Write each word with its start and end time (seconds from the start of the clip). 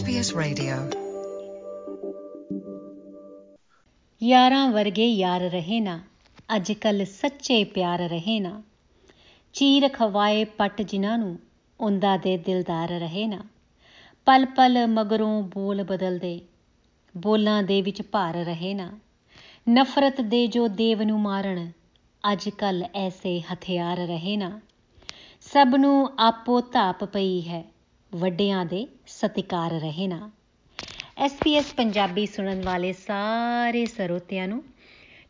SBS 0.00 0.40
Radio. 0.40 1.00
ਯਾਰਾਂ 4.22 4.70
ਵਰਗੇ 4.70 5.06
ਯਾਰ 5.06 5.40
ਰਹੇ 5.40 5.80
ਨਾ 5.80 6.00
ਅੱਜ 6.56 6.72
ਕੱਲ 6.72 7.04
ਸੱਚੇ 7.04 7.64
ਪਿਆਰ 7.64 7.98
ਰਹੇ 7.98 8.40
ਨਾ। 8.40 8.62
ਚੀਰ 9.52 9.88
ਖਵਾਏ 9.88 10.44
ਪੱਟ 10.44 10.82
ਜਿਨ੍ਹਾਂ 10.82 11.18
ਨੂੰ, 11.18 11.38
ਉਹਦਾ 11.80 12.16
ਦੇ 12.16 12.36
ਦਿਲਦਾਰ 12.36 12.88
ਰਹੇ 12.88 13.26
ਨਾ। 13.26 13.38
ਪਲ 14.26 14.46
ਪਲ 14.46 14.86
ਮਗਰੋਂ 14.86 15.42
ਬੋਲ 15.42 15.82
ਬਦਲਦੇ, 15.82 16.40
ਬੋਲਾਂ 17.16 17.62
ਦੇ 17.62 17.82
ਵਿੱਚ 17.82 18.02
ਭਾਰ 18.02 18.34
ਰਹੇ 18.34 18.74
ਨਾ। 18.74 18.98
ਨਫ਼ਰਤ 19.70 20.20
ਦੇ 20.20 20.46
ਜੋ 20.46 20.68
ਦੇਵ 20.68 21.02
ਨੂੰ 21.02 21.20
ਮਾਰਨ 21.20 21.72
ਅੱਜ 22.32 22.48
ਕੱਲ 22.48 22.84
ਐਸੇ 22.94 23.42
ਹਥਿਆਰ 23.52 23.96
ਰਹੇ 23.96 24.36
ਨਾ। 24.36 24.60
ਸਭ 25.40 25.68
ਨੂੰ 25.76 26.10
ਆਪੋ 26.18 26.60
ਧਾਪ 26.60 27.04
ਪਈ 27.04 27.40
ਹੈ 27.40 27.72
ਵੱਡਿਆਂ 28.12 28.64
ਦੇ 28.66 28.86
ਸਤਿਕਾਰ 29.06 29.70
ਰਹੇ 29.80 30.06
ਨਾ। 30.06 30.30
ਐਸਪੀਐਸ 31.18 31.72
ਪੰਜਾਬੀ 31.74 32.26
ਸੁਣਨ 32.26 32.62
ਵਾਲੇ 32.62 32.92
ਸਾਰੇ 32.92 33.84
ਸਰੋਤਿਆਂ 33.86 34.48
ਨੂੰ 34.48 34.62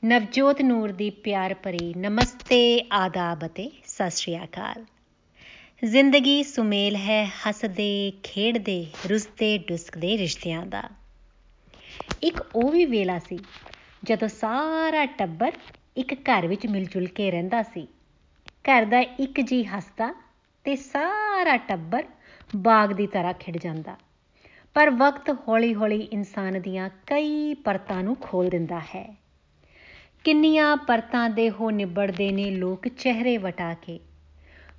ਨਵਜੋਤ 0.03 0.63
ਨੂਰ 0.63 0.93
ਦੀ 0.93 1.11
ਪਿਆਰ 1.11 1.55
ਭਰੀ 1.55 1.93
ਨਮਸਤੇ, 1.97 2.89
ਆਦਾਬ 2.93 3.47
ਅਤੇ 3.47 3.71
ਸਤਿ 3.87 4.11
ਸ਼੍ਰੀ 4.11 4.37
ਅਕਾਲ। 4.45 4.85
ਜ਼ਿੰਦਗੀ 5.83 6.43
ਸੁਮੇਲ 6.43 6.97
ਹੈ 6.97 7.25
ਹੱਸਦੇ, 7.47 8.13
ਖੇਡਦੇ, 8.23 8.87
ਰੁੱਸਦੇ, 9.07 9.57
ਡੁਸਕਦੇ 9.59 10.17
ਰਿਸ਼ਤਿਆਂ 10.19 10.67
ਦਾ। 10.67 10.83
ਇੱਕ 12.23 12.41
ਉਹ 12.55 12.71
ਵੀ 12.71 12.85
ਵੇਲਾ 12.87 13.19
ਸੀ 13.19 13.45
ਜਦੋਂ 14.03 14.29
ਸਾਰਾ 14.29 15.05
ਟੱਬਰ 15.19 15.53
ਇੱਕ 15.97 16.15
ਘਰ 16.21 16.47
ਵਿੱਚ 16.47 16.67
ਮਿਲ 16.67 16.85
ਜੁਲ 16.85 17.07
ਕੇ 17.07 17.30
ਰਹਿੰਦਾ 17.30 17.63
ਸੀ। 17.63 17.87
ਘਰ 18.65 18.85
ਦਾ 18.85 19.01
ਇੱਕ 19.01 19.41
ਜੀ 19.41 19.65
ਹੱਸਦਾ 19.65 20.13
ਤੇ 20.65 20.77
ਸਾਰਾ 20.77 21.57
ਟੱਬਰ 21.69 22.05
ਬਾਗ 22.56 22.93
ਦੀ 22.93 23.07
ਤਰ੍ਹਾਂ 23.07 23.35
ਖਿੜ 23.35 23.57
ਜਾਂਦਾ। 23.57 23.96
ਪਰ 24.74 24.90
ਵਕਤ 24.90 25.37
ਹੌਲੀ-ਹੌਲੀ 25.49 26.01
ਇਨਸਾਨ 26.01 26.60
ਦੀਆਂ 26.60 26.90
ਕਈ 27.07 27.54
ਪਰਤਾਂ 27.54 28.02
ਨੂੰ 28.02 28.16
ਖੋਲ 28.21 28.49
ਦਿੰਦਾ 28.49 28.79
ਹੈ। 28.79 29.16
ਕਿੰਨੀਆਂ 30.24 30.77
ਪਰਤਾਂ 30.77 31.30
ਦੇ 31.30 31.51
ਹੋ 31.51 31.71
ਨਿਬੜਦੇ 31.71 32.32
ਨੇ 32.32 32.51
ਲੋਕ 32.51 32.88
ਚਿਹਰੇ 32.88 33.38
ਵਟਾ 33.38 33.74
ਕੇ। 33.74 34.01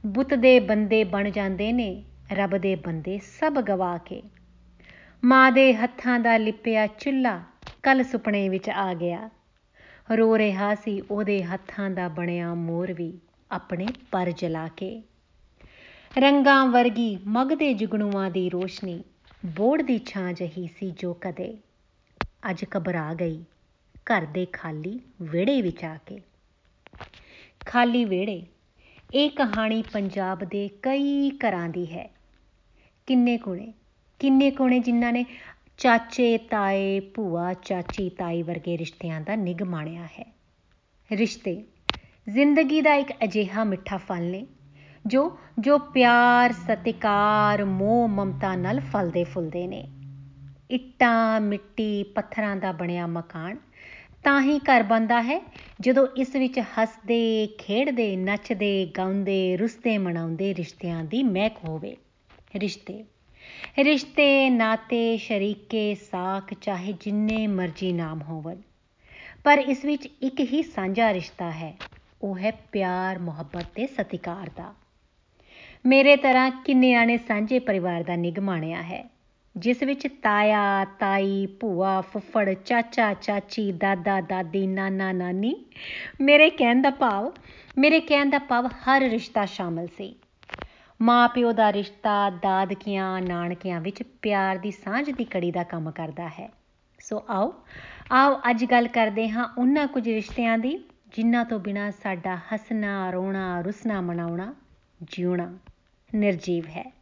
ਬੁੱਤ 0.06 0.34
ਦੇ 0.34 0.60
ਬੰਦੇ 0.60 1.04
ਬਣ 1.04 1.30
ਜਾਂਦੇ 1.30 1.74
ਨੇ, 1.74 2.04
ਰੱਬ 2.32 2.58
ਦੇ 2.58 2.76
ਬੰਦੇ 2.76 3.20
ਸਭ 3.40 3.54
ਗਵਾ 3.54 3.98
ਕੇ। 3.98 4.24
ਮਾਂ 5.24 5.52
ਦੇ 5.52 5.74
ਹੱਥਾਂ 5.74 6.20
ਦਾ 6.20 6.38
ਲਿਪਿਆ 6.38 6.88
ਚੁੱਲਾ 6.88 7.44
ਕੱਲ 7.84 8.04
ਸੁਪਨੇ 8.04 8.50
ਵਿੱਚ 8.50 8.70
ਆ 8.70 8.94
ਗਿਆ। 8.94 9.30
ਰੋ 10.18 10.38
ਰਿਹਾ 10.38 10.76
ਸੀ 10.76 11.02
ਉਹਦੇ 11.02 11.44
ਹੱਥਾਂ 11.44 11.90
ਦਾ 11.90 12.08
ਬਣਿਆ 12.08 12.54
ਮੋਰ 12.54 12.94
ਵੀ 12.94 13.20
ਆਪਣੇ 13.52 13.88
ਪਰ 14.12 14.32
ਜਲਾ 14.32 14.68
ਕੇ। 14.68 15.04
ਰੰਗਾਂ 16.22 16.66
ਵਰਗੀ 16.66 17.18
ਮਗਦੇ 17.28 17.74
ਜੁਗਨੂਆਂ 17.74 18.30
ਦੀ 18.32 18.50
ਰੋਸ਼ਨੀ 18.50 19.04
ਬੋੜ 19.46 19.82
ਦੀ 19.82 19.98
ਛਾਂ 20.00 20.34
ਜਹੀ 20.34 20.68
ਸੀ 20.68 20.90
ਜੋ 20.92 21.14
ਕਦੇ। 21.14 21.58
ਅੱਜ 22.50 22.64
ਘਬਰਾ 22.78 23.14
ਗਈ, 23.14 23.44
ਘਰ 24.06 24.26
ਦੇ 24.26 24.46
ਖਾਲੀ 24.46 25.00
ਵਿਹੜੇ 25.22 25.62
ਵਿੱਚ 25.62 25.84
ਆ 25.84 25.98
ਕੇ। 26.06 26.20
ਖਾਲੀ 27.66 28.06
ਵਿਹੜੇ, 28.06 28.42
ਇਹ 29.14 29.30
ਕਹਾਣੀ 29.30 29.84
ਪੰਜਾਬ 29.94 30.44
ਦੇ 30.44 30.68
ਕਈ 30.84 31.32
ਘਰਾਂ 31.40 31.70
ਦੀ 31.70 31.86
ਹੈ। 31.94 32.10
ਕਿੰਨੇ 33.08 33.38
ਕੋਣੇ 33.38 33.74
ਕਿੰਨੇ 34.20 34.52
ਕੋਣੇ 34.52 34.80
ਜਿਨ੍ਹਾਂ 34.80 35.14
ਨੇ 35.14 35.26
ਚਾਚੇ, 35.78 36.38
ਤਾਏ, 36.38 37.00
ਭੂਆ, 37.00 37.54
ਚਾਚੀ, 37.54 38.10
ਤਾਈ 38.10 38.42
ਵਰਗੇ 38.44 38.78
ਰਿਸ਼ਤਿਆਂ 38.78 39.22
ਦਾ 39.22 39.36
ਨਿਗ 39.36 39.64
ਮਾਣਿਆ 39.64 40.08
ਹੈ। 40.20 40.34
ਰਿਸ਼ਤੇ 41.12 41.64
ਜ਼ਿੰਦਗੀ 42.28 42.82
ਦਾ 42.82 42.94
ਇੱਕ 42.94 43.12
ਅਜਿਹਾ 43.24 43.64
ਮਿੱਠਾ 43.64 43.98
ਫਲ 43.98 44.24
ਨੇ 44.24 44.46
ਜੋ 45.08 45.38
ਜੋ 45.60 45.78
ਪਿਆਰ, 45.78 46.52
ਸਤਿਕਾਰ, 46.52 47.66
ਮੋਹ, 47.66 48.08
ਮਮਤਾ 48.08 48.56
ਨਾਲ 48.56 48.80
ਫਲਦੇ 48.80 49.24
ਫੁੱਲਦੇ 49.24 49.68
ਨੇ। 49.68 49.88
ਇੱਟਾਂ, 50.72 51.42
ਮਿੱਟੀ, 51.42 52.04
ਪੱਥਰਾਂ 52.04 52.56
ਦਾ 52.56 52.72
ਬਣਿਆ 52.72 53.08
ਮਕਾਨ 53.08 53.58
ਤਾਂ 54.24 54.42
ਹੀ 54.42 54.60
ਘਰ 54.60 54.84
ਬੰਦਾ 54.84 55.22
ਹੈ, 55.22 55.52
ਜਦੋਂ 55.82 56.08
ਇਸ 56.18 56.36
ਵਿੱਚ 56.36 56.60
ਹੱਸਦੇ, 56.60 57.48
ਖੇਡਦੇ, 57.58 58.16
ਨੱਚਦੇ, 58.16 58.92
ਗਾਉਂਦੇ, 58.98 59.58
ਰੁੱਸਦੇ, 59.58 59.98
ਮਨਾਉਂਦੇ 59.98 60.56
ਰਿਸ਼ਤਿਆਂ 60.56 61.04
ਦੀ 61.04 61.24
ਮਹਿਕ 61.24 61.54
ਹੋਵੇ। 61.68 61.98
ਰਿਸ਼ਤੇ। 62.56 63.04
ਰਿਸ਼ਤੇ, 63.80 64.50
ਨਾਤੇ, 64.50 65.18
ਸ਼ਰੀਕੇ, 65.18 65.96
ਸਾਖ, 65.96 66.54
ਚਾਹੇ 66.62 66.94
ਜਿੰਨੇ 66.94 67.48
ਮਰਜ਼ੀ 67.48 67.94
ਨਾਮ 67.94 68.22
ਹੋਵਨ 68.22 68.62
ਪਰ 69.44 69.58
ਇਸ 69.58 69.86
ਵਿੱਚ 69.86 70.10
ਇੱਕ 70.22 70.40
ਹੀ 70.40 70.64
ਸਾਂਝਾ 70.64 71.14
ਰਿਸ਼ਤਾ 71.14 71.52
ਹੈ, 71.52 71.74
ਉਹ 72.22 72.38
ਹੈ 72.38 72.52
ਪਿਆਰ, 72.52 73.20
ਮੁਹੱਬਤ 73.20 73.66
ਤੇ 73.76 73.88
ਸਤਿਕਾਰ 73.88 74.50
ਦਾ। 74.58 74.83
ਮੇਰੇ 75.86 76.16
ਤਰ੍ਹਾਂ 76.16 76.52
ਕਿੰਨਿਆਂ 76.52 77.06
ਨੇ 77.06 77.18
ਸਾਂਝੇ 77.18 77.60
ਪਰਿਵਾਰ 77.60 78.04
ਦਾ 78.04 78.16
ਨਿਗ 78.16 78.40
ਮਾਣਿਆ 78.40 78.82
ਹੈ। 78.82 79.10
ਜਿਸ 79.58 79.84
ਵਿੱਚ 79.84 80.08
ਤਾਇਆ, 80.08 80.86
ਤਾਈ, 81.00 81.46
ਭੂਆ, 81.46 82.02
ਫੁੱਫੜ, 82.02 82.54
ਚਾਚਾ, 82.54 83.14
ਚਾਚੀ, 83.14 83.72
ਦਾਦਾ, 83.72 84.22
ਦਾਦੀ, 84.22 84.68
ਨਾਨਾ, 84.68 85.12
ਨਾਨੀ, 85.12 85.66
ਮੇਰੇ 86.22 86.50
ਕਹਿਣ 86.50 86.82
ਦਾ 86.82 86.90
ਭਾਵ, 86.90 87.32
ਮੇਰੇ 87.78 88.00
ਕਹਿਣ 88.00 88.30
ਦਾ 88.30 88.40
ਭਾਵ 88.40 88.68
ਹਰ 88.68 89.02
ਰਿਸ਼ਤਾ 89.02 89.46
ਸ਼ਾਮਲ 89.46 89.88
ਸੀ। 89.88 90.16
ਮਾਂ 91.02 91.30
ਪਿਓ 91.30 91.52
ਦਾ 91.52 91.74
ਰਿਸ਼ਤਾ 91.74 92.30
ਦਾਦਕਿਆਂ, 92.30 93.22
ਨਾਨਕਿਆਂ 93.22 93.82
ਵਿੱਚ 93.82 94.04
ਪਿਆਰ 94.04 94.58
ਦੀ 94.58 94.72
ਸਾਂਝ 94.72 95.12
ਦੀ 95.12 95.24
ਕੜੀ 95.24 95.52
ਦਾ 95.52 95.64
ਕੰਮ 95.64 95.92
ਕਰਦਾ 95.92 96.28
ਹੈ। 96.28 96.50
ਸੋ 97.00 97.26
ਆਓ 97.30 97.54
ਆਓ 98.12 98.42
ਅੱਜ 98.50 98.66
ਗੱਲ 98.66 98.88
ਕਰਦੇ 98.88 99.30
ਹਾਂ 99.30 99.50
ਉਹਨਾਂ 99.58 99.88
ਕੁਝ 99.88 100.10
ਰਿਸ਼ਤਿਆਂ 100.10 100.58
ਦੀ, 100.58 100.84
ਜਿਨ੍ਹਾਂ 101.12 101.46
ਤੋਂ 101.46 101.60
ਬਿਨਾ 101.60 101.92
ਸਾਡਾ 101.92 102.36
ਹੱਸਣਾ, 102.36 103.12
ਰੋਣਾ, 103.12 103.62
ਰੁਸਣਾ, 103.62 104.02
ਮਨਾਉਣਾ, 104.02 104.54
ਜਿਉਣਾ। 105.04 105.58
ਨਿਰਜੀਵ 106.16 106.66
ਹੈ। 106.66 106.94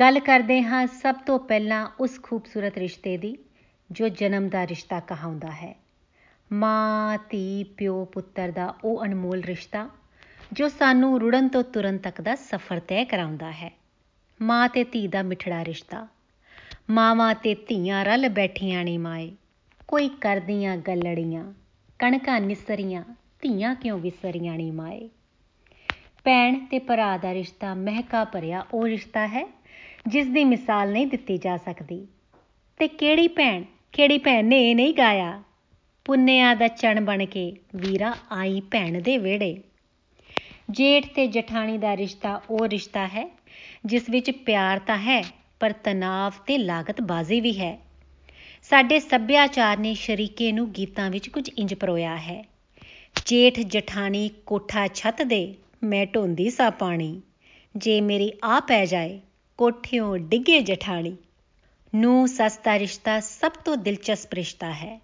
ਗੱਲ 0.00 0.20
ਕਰਦੇ 0.20 0.62
ਹਾਂ 0.62 0.86
ਸਭ 0.86 1.14
ਤੋਂ 1.14 1.38
ਪਹਿਲਾਂ 1.38 1.88
ਉਸ 2.00 2.20
ਖੂਬਸੂਰਤ 2.22 2.78
ਰਿਸ਼ਤੇ 2.78 3.16
ਦੀ, 3.16 3.38
ਜੋ 3.90 4.08
ਜਨਮ 4.08 4.48
ਦਾ 4.48 4.66
ਰਿਸ਼ਤਾ 4.66 5.00
ਕਹਾਉਂਦਾ 5.00 5.50
ਹੈ। 5.50 5.76
ਮਾਂ, 6.52 7.18
ਧੀ, 7.30 7.64
ਪਿਓ, 7.64 8.04
ਪੁੱਤਰ 8.04 8.50
ਦਾ 8.50 8.74
ਉਹ 8.84 9.04
ਅਨਮੋਲ 9.04 9.40
ਰਿਸ਼ਤਾ, 9.40 9.90
ਜੋ 10.52 10.68
ਸਾਨੂੰ 10.68 11.20
ਰੁੜਨ 11.20 11.48
ਤੋਂ 11.48 11.62
ਤੁਰਨ 11.62 11.98
ਤੱਕ 11.98 12.20
ਦਾ 12.20 12.34
ਸਫ਼ਰ 12.34 12.80
ਤੈਅ 12.80 13.04
ਕਰਾਉਂਦਾ 13.04 13.50
ਹੈ। 13.50 13.72
ਮਾਂ 14.42 14.68
ਤੇ 14.68 14.84
ਧੀ 14.84 15.08
ਦਾ 15.08 15.22
ਮਿਠੜਾ 15.22 15.64
ਰਿਸ਼ਤਾ। 15.64 16.08
ਮਾਵਾਂ 16.90 17.34
ਤੇ 17.34 17.54
ਧੀਆਂ 17.54 18.04
ਰਲ 18.04 18.28
ਬੈਠੀਆਂ 18.28 18.84
ਨੇ 18.84 18.98
ਮਾਏ। 18.98 19.32
ਕੋਈ 19.88 20.08
ਕਰਦੀਆਂ 20.08 20.76
ਗੱਲੜੀਆਂ, 20.76 21.52
ਕਣਕਾਂ 21.98 22.40
ਨਿਸਰੀਆਂ, 22.40 23.04
ਧੀਆਂ 23.42 23.74
ਕਿਉਂ 23.74 23.98
ਵਿਸਰੀਆਂ 23.98 24.56
ਨੀ 24.56 24.70
ਮਾਏ। 24.70 25.10
ਭੈਣ 26.24 26.58
ਤੇ 26.58 26.78
ਭਰਾ 26.78 27.16
ਦਾ 27.16 27.34
ਰਿਸ਼ਤਾ 27.34 27.74
ਮਹਿਕਾ 27.74 28.24
ਭਰਿਆ 28.24 28.66
ਉਹ 28.74 28.86
ਰਿਸ਼ਤਾ 28.86 29.26
ਹੈ, 29.26 29.46
ਜਿਸ 30.06 30.26
ਦੀ 30.26 30.44
ਮਿਸਾਲ 30.44 30.92
ਨਹੀਂ 30.92 31.06
ਦਿੱਤੀ 31.06 31.38
ਜਾ 31.38 31.56
ਸਕਦੀ। 31.56 32.06
ਤੇ 32.78 32.88
ਕਿਹੜੀ 32.88 33.28
ਭੈਣ 33.28 33.62
ਕਿਹੜੀ 33.92 34.18
ਭੈਣ 34.18 34.44
ਨੇ 34.44 34.70
ਇਹ 34.70 34.76
ਨਹੀਂ 34.76 34.94
ਗਾਇਆ? 34.94 35.42
ਪੁੰਨਿਆ 36.04 36.54
ਦਾ 36.54 36.68
ਚਣ 36.68 37.00
ਬਣ 37.00 37.24
ਕੇ 37.24 37.56
ਵੀਰਾ 37.76 38.14
ਆਈ 38.32 38.60
ਭੈਣ 38.60 39.02
ਦੇ 39.02 39.18
ਵਿਹੜੇ। 39.18 39.62
ਜੇਠ 40.70 41.06
ਤੇ 41.06 41.26
ਜਠਾਣੀ 41.26 41.78
ਦਾ 41.78 41.96
ਰਿਸ਼ਤਾ 41.96 42.42
ਉਹ 42.50 42.68
ਰਿਸ਼ਤਾ 42.68 43.06
ਹੈ, 43.06 43.30
ਜਿਸ 43.86 44.10
ਵਿੱਚ 44.10 44.30
ਪਿਆਰ 44.30 44.78
ਤਾਂ 44.78 44.98
ਹੈ, 44.98 45.24
ਪਰ 45.60 45.72
ਤਣਾਵ 45.72 46.32
ਤੇ 46.46 46.58
ਲਾਗਤ 46.58 47.00
ਬਾਜ਼ੀ 47.00 47.40
ਵੀ 47.40 47.60
ਹੈ। 47.60 47.78
ਸਾਡੇ 48.62 48.98
ਸੱਭਿਆਚਾਰ 48.98 49.76
ਨੇ 49.76 49.94
ਸ਼ਰੀਕੇ 49.94 50.52
ਨੂੰ 50.52 50.72
ਗੀਤਾਂ 50.72 51.10
ਵਿੱਚ 51.10 51.28
ਕੁਝ 51.28 51.50
ਇੰਜ 51.58 51.74
ਪਰੋਇਆ 51.74 52.16
ਹੈ। 52.16 52.44
ਜੇਠ 53.26 53.60
ਜਠਾਣੀ 53.60 54.30
ਕੋਠਾ 54.46 54.88
ਛੱਤ 54.88 55.22
ਦੇ 55.22 55.54
ਮੈਂ 55.84 56.06
ਢੋਂਦੀ 56.06 56.50
ਸਾ 56.50 56.70
ਪਾਣੀ। 56.70 57.22
ਜੇ 57.76 58.00
ਮੇਰੀ 58.00 58.32
ਆ 58.44 58.60
ਪੈ 58.60 58.86
ਜਾਏ, 58.86 59.20
ਕੋਠਿਓਂ 59.58 60.18
ਡਿੱਗੇ 60.18 60.60
ਜਠਾਣੀ। 60.60 61.16
ਨੂੰ 61.94 62.28
ਸੱਸ 62.28 62.58
ਦਾ 62.58 62.78
ਰਿਸ਼ਤਾ 62.78 63.20
ਸਭ 63.20 63.52
ਤੋਂ 63.52 63.76
ਦਿਲਚਸਪ 63.76 64.34
ਰਿਸ਼ਤਾ 64.34 64.72
ਹੈ। 64.72 65.00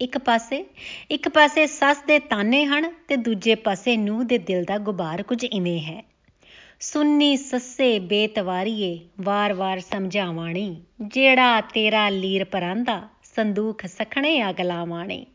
ਇੱਕ 0.00 0.18
ਪਾਸੇ 0.18 0.66
ਇੱਕ 1.10 1.28
ਪਾਸੇ 1.28 1.66
ਸੱਸ 1.66 2.02
ਦੇ 2.06 2.18
ਤਾਨੇ 2.18 2.64
ਹਨ 2.64 2.92
ਤੇ 3.08 3.16
ਦੂਜੇ 3.16 3.54
ਪਾਸੇ 3.54 3.96
ਨੂੰਹ 3.96 4.24
ਦੇ 4.24 4.38
ਦਿਲ 4.38 4.64
ਦਾ 4.64 4.78
ਗੁਬਾਰ 4.78 5.22
ਕੁਝ 5.22 5.44
ਇਵੇਂ 5.44 5.80
ਹੈ। 5.80 6.04
ਸੁੰਨੀ 6.80 7.36
ਸੱਸੇ 7.36 7.98
ਬੇਤਵਾਰੀਏ, 7.98 9.00
ਵਾਰ-ਵਾਰ 9.20 9.80
ਸਮਝਾਵਾਣੀ, 9.80 10.82
ਜਿਹੜਾ 11.00 11.60
ਤੇਰਾ 11.60 12.08
ਲੀਰ 12.08 12.44
ਪਰਾਂਦਾ, 12.44 13.08
ਸੰਦੂਖ 13.36 13.86
ਸਖਣੇ 13.86 14.50
ਅਗਲਾਵਾਣੀ 14.50 15.26